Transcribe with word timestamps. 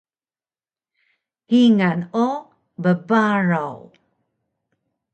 Kingal 1.47 1.99
o 2.25 2.27
bbaraw 2.83 3.77